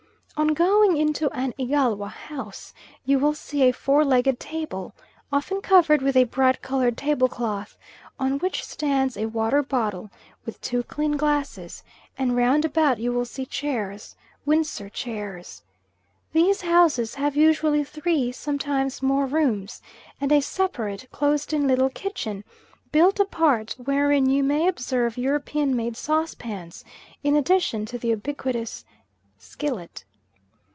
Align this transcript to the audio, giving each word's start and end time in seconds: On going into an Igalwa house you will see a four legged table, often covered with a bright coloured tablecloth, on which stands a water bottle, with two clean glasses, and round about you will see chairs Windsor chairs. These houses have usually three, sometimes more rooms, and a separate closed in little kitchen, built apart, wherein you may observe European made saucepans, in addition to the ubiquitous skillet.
On 0.37 0.55
going 0.55 0.97
into 0.97 1.29
an 1.33 1.53
Igalwa 1.59 2.07
house 2.07 2.73
you 3.05 3.19
will 3.19 3.35
see 3.35 3.63
a 3.63 3.71
four 3.73 4.03
legged 4.03 4.39
table, 4.39 4.95
often 5.31 5.61
covered 5.61 6.01
with 6.01 6.15
a 6.17 6.23
bright 6.23 6.63
coloured 6.63 6.97
tablecloth, 6.97 7.77
on 8.19 8.39
which 8.39 8.63
stands 8.65 9.15
a 9.17 9.27
water 9.27 9.61
bottle, 9.61 10.09
with 10.43 10.59
two 10.61 10.81
clean 10.83 11.15
glasses, 11.15 11.83
and 12.17 12.35
round 12.35 12.65
about 12.65 12.97
you 12.97 13.11
will 13.13 13.25
see 13.25 13.45
chairs 13.45 14.15
Windsor 14.43 14.89
chairs. 14.89 15.61
These 16.33 16.61
houses 16.61 17.15
have 17.15 17.35
usually 17.35 17.83
three, 17.83 18.31
sometimes 18.31 19.03
more 19.03 19.27
rooms, 19.27 19.79
and 20.19 20.31
a 20.31 20.41
separate 20.41 21.07
closed 21.11 21.53
in 21.53 21.67
little 21.67 21.89
kitchen, 21.89 22.43
built 22.91 23.19
apart, 23.19 23.75
wherein 23.77 24.27
you 24.27 24.43
may 24.43 24.67
observe 24.67 25.19
European 25.19 25.75
made 25.75 25.95
saucepans, 25.97 26.83
in 27.23 27.35
addition 27.35 27.85
to 27.85 27.99
the 27.99 28.07
ubiquitous 28.07 28.85
skillet. 29.37 30.03